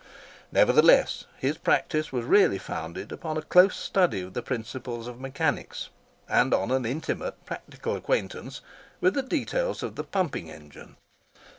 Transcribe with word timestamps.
Nevertheless, 0.51 1.25
his 1.37 1.59
practice 1.59 2.11
was 2.11 2.25
really 2.25 2.57
founded 2.57 3.11
upon 3.11 3.37
a 3.37 3.43
close 3.43 3.77
study 3.77 4.21
of 4.21 4.33
the 4.33 4.41
principles 4.41 5.05
of 5.07 5.19
mechanics, 5.21 5.89
and 6.27 6.55
on 6.55 6.71
an 6.71 6.87
intimate 6.87 7.35
practical 7.45 7.95
acquaintance 7.95 8.61
with 8.99 9.13
the 9.13 9.21
details 9.21 9.83
of 9.83 9.95
the 9.97 10.03
pumping 10.03 10.49
engine. 10.49 10.97